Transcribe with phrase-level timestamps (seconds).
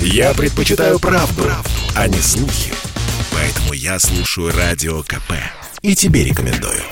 [0.00, 2.72] Я предпочитаю правду, правду, а не слухи.
[3.32, 5.32] Поэтому я слушаю Радио КП.
[5.82, 6.82] И тебе рекомендую.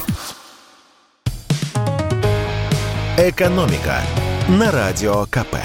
[3.17, 4.03] «Экономика»
[4.49, 5.57] на Радио КП.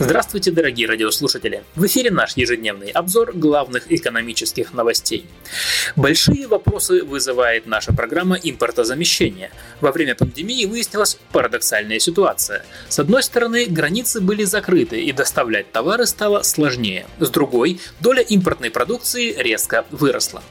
[0.00, 1.62] Здравствуйте, дорогие радиослушатели!
[1.76, 5.24] В эфире наш ежедневный обзор главных экономических новостей.
[5.94, 9.52] Большие вопросы вызывает наша программа импортозамещения.
[9.80, 12.64] Во время пандемии выяснилась парадоксальная ситуация.
[12.88, 17.06] С одной стороны, границы были закрыты и доставлять товары стало сложнее.
[17.20, 20.42] С другой, доля импортной продукции резко выросла.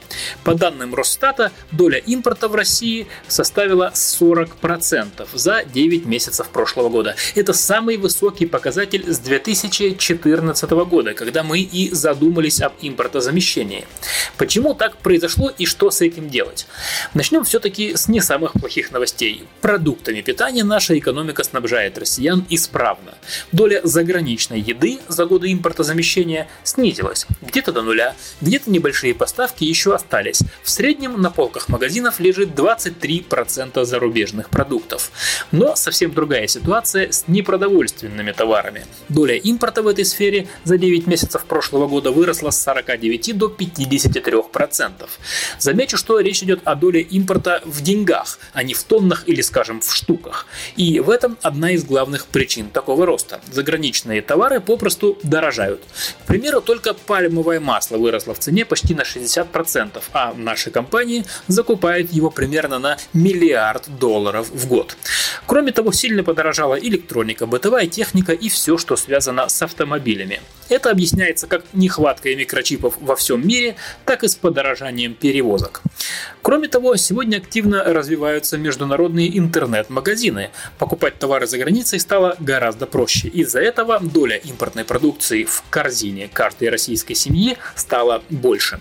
[0.42, 7.14] По данным Росстата, доля импорта в России составила 40% за 9 месяцев прошлого года.
[7.34, 13.84] Это самый высокий показатель с 2000 2014 года, когда мы и задумались об импортозамещении.
[14.38, 16.66] Почему так произошло и что с этим делать?
[17.12, 19.44] Начнем все-таки с не самых плохих новостей.
[19.60, 23.14] Продуктами питания наша экономика снабжает россиян исправно.
[23.52, 27.26] Доля заграничной еды за годы импортозамещения снизилась.
[27.42, 30.40] Где-то до нуля, где-то небольшие поставки еще остались.
[30.62, 35.10] В среднем на полках магазинов лежит 23% зарубежных продуктов.
[35.52, 38.86] Но совсем другая ситуация с непродовольственными товарами.
[39.08, 44.92] Доля импорта в этой сфере за 9 месяцев прошлого года выросла с 49 до 53%.
[45.58, 49.80] Замечу, что речь идет о доле импорта в деньгах, а не в тоннах или, скажем,
[49.80, 50.46] в штуках.
[50.76, 53.40] И в этом одна из главных причин такого роста.
[53.50, 55.82] Заграничные товары попросту дорожают.
[56.24, 62.12] К примеру, только пальмовое масло выросло в цене почти на 60%, а наши компании закупают
[62.12, 64.96] его примерно на миллиард долларов в год.
[65.46, 70.40] Кроме того, сильно подорожала электроника, бытовая техника и все, что связано с автомобилями.
[70.68, 73.76] Это объясняется как нехваткой микрочипов во всем мире,
[74.06, 75.82] так и с подорожанием перевозок.
[76.42, 80.50] Кроме того, сегодня активно развиваются международные интернет-магазины.
[80.78, 83.28] Покупать товары за границей стало гораздо проще.
[83.28, 88.80] Из-за этого доля импортной продукции в корзине каждой российской семьи стала больше.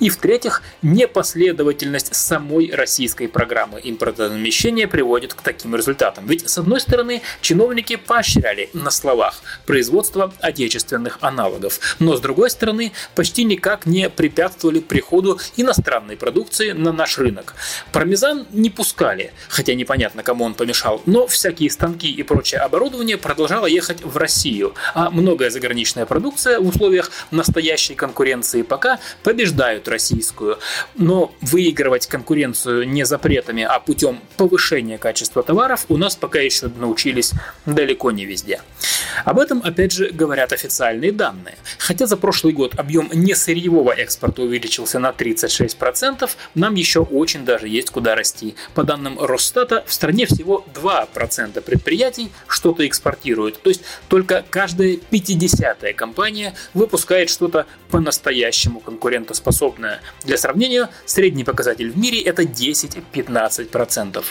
[0.00, 6.26] И в-третьих, непоследовательность самой российской программы импортозамещения приводит к таким результатам.
[6.26, 12.92] Ведь, с одной стороны, чиновники поощряли на словах производство отечественных аналогов, но, с другой стороны,
[13.14, 17.54] почти никак не препятствовали приходу иностранной продукции на наш рынок.
[17.92, 23.66] Пармезан не пускали, хотя непонятно, кому он помешал, но всякие станки и прочее оборудование продолжало
[23.66, 30.58] ехать в Россию, а многое заграничная продукция в условиях настоящей конкуренции пока побеждают российскую.
[30.96, 37.32] Но выигрывать конкуренцию не запретами, а путем повышения качества товаров у нас пока еще научились
[37.64, 38.60] далеко не везде.
[39.24, 41.56] Об этом, опять же, говорят официальные данные.
[41.78, 47.90] Хотя за прошлый год объем несырьевого экспорта увеличился на 36%, нам еще очень даже есть
[47.90, 48.54] куда расти.
[48.74, 53.60] По данным Росстата, в стране всего 2% предприятий что-то экспортируют.
[53.62, 59.75] То есть только каждая 50-я компания выпускает что-то по-настоящему конкурентоспособное.
[60.24, 64.24] Для сравнения, средний показатель в мире это 10-15%.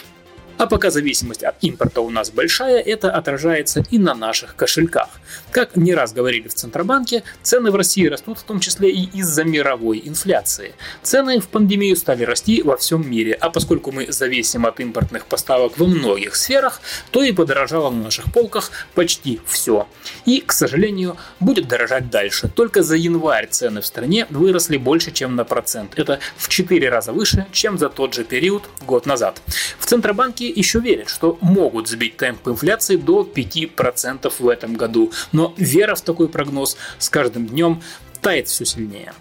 [0.58, 5.10] А пока зависимость от импорта у нас большая, это отражается и на наших кошельках.
[5.52, 9.44] Как не раз говорили в Центробанке, цены в России растут в том числе и из-за
[9.44, 10.74] мировой инфляции.
[11.04, 15.78] Цены в пандемию стали расти во всем мире, а поскольку мы зависим от импортных поставок
[15.78, 19.88] во многих сферах, то и подорожало на наших полках почти все.
[20.26, 22.48] И, к сожалению, будет дорожать дальше.
[22.48, 25.98] Только за январь цены в стране выросли больше, чем на процент.
[25.98, 29.42] Это в 4 раза выше, чем за тот же период год назад.
[29.80, 35.12] В Центробанке Аналитики еще верят, что могут сбить темп инфляции до 5% в этом году,
[35.32, 37.82] но вера в такой прогноз с каждым днем
[38.22, 39.14] тает все сильнее.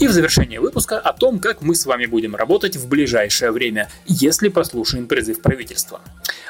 [0.00, 3.88] И в завершение выпуска о том, как мы с вами будем работать в ближайшее время,
[4.06, 6.00] если послушаем призыв правительства.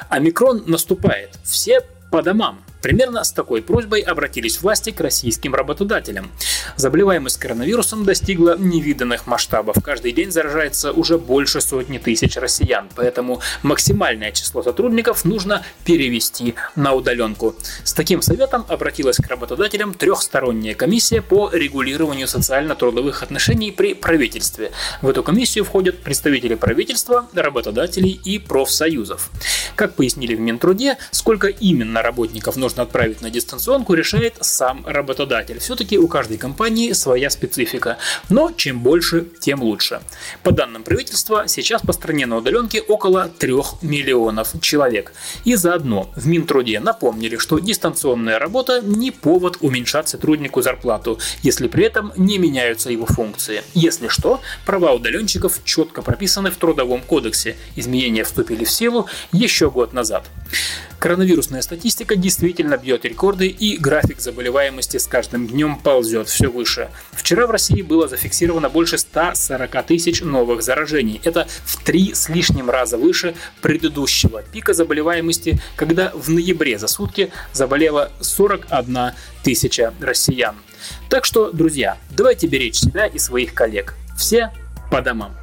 [0.09, 1.29] Омикрон наступает.
[1.43, 2.59] Все по домам.
[2.85, 6.29] Примерно с такой просьбой обратились власти к российским работодателям.
[6.75, 9.77] Заболеваемость коронавирусом достигла невиданных масштабов.
[9.83, 16.93] Каждый день заражается уже больше сотни тысяч россиян, поэтому максимальное число сотрудников нужно перевести на
[16.93, 17.55] удаленку.
[17.83, 24.71] С таким советом обратилась к работодателям трехсторонняя комиссия по регулированию социально-трудовых отношений при правительстве.
[25.01, 29.31] В эту комиссию входят представители правительства, работодателей и профсоюзов.
[29.75, 35.59] Как пояснили в Минтруде, сколько именно работников нужно отправить на дистанционку, решает сам работодатель.
[35.59, 37.97] Все-таки у каждой компании своя специфика.
[38.29, 40.01] Но чем больше, тем лучше.
[40.43, 45.13] По данным правительства, сейчас по стране на удаленке около 3 миллионов человек.
[45.43, 51.85] И заодно в Минтруде напомнили, что дистанционная работа не повод уменьшать сотруднику зарплату, если при
[51.85, 53.63] этом не меняются его функции.
[53.73, 57.55] Если что, права удаленщиков четко прописаны в Трудовом кодексе.
[57.75, 60.25] Изменения вступили в силу еще год назад.
[61.05, 66.89] Коронавирусная статистика действительно бьет рекорды и график заболеваемости с каждым днем ползет все выше.
[67.11, 71.21] Вчера в России было зафиксировано больше 140 тысяч новых заражений.
[71.23, 77.31] Это в три с лишним раза выше предыдущего пика заболеваемости, когда в ноябре за сутки
[77.53, 79.11] заболело 41
[79.43, 80.55] тысяча россиян.
[81.07, 83.93] Так что, друзья, давайте беречь себя и своих коллег.
[84.17, 84.51] Все
[84.89, 85.35] по домам.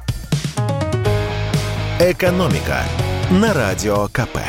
[2.01, 2.83] Экономика
[3.31, 4.39] на радио КП.